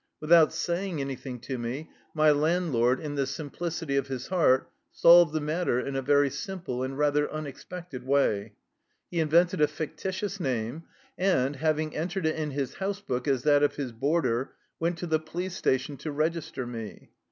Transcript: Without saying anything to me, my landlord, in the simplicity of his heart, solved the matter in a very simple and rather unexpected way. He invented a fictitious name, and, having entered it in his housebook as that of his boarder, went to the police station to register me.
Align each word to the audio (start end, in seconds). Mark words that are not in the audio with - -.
Without 0.19 0.51
saying 0.51 0.99
anything 0.99 1.39
to 1.41 1.59
me, 1.59 1.91
my 2.15 2.31
landlord, 2.31 2.99
in 2.99 3.13
the 3.13 3.27
simplicity 3.27 3.95
of 3.97 4.07
his 4.07 4.29
heart, 4.29 4.67
solved 4.91 5.31
the 5.31 5.39
matter 5.39 5.79
in 5.79 5.95
a 5.95 6.01
very 6.01 6.27
simple 6.31 6.81
and 6.81 6.97
rather 6.97 7.31
unexpected 7.31 8.03
way. 8.03 8.53
He 9.11 9.19
invented 9.19 9.61
a 9.61 9.67
fictitious 9.67 10.39
name, 10.39 10.85
and, 11.19 11.57
having 11.57 11.95
entered 11.95 12.25
it 12.25 12.35
in 12.35 12.49
his 12.49 12.77
housebook 12.77 13.27
as 13.27 13.43
that 13.43 13.61
of 13.61 13.75
his 13.75 13.91
boarder, 13.91 14.53
went 14.79 14.97
to 14.97 15.05
the 15.05 15.19
police 15.19 15.55
station 15.55 15.97
to 15.97 16.11
register 16.11 16.65
me. 16.65 17.11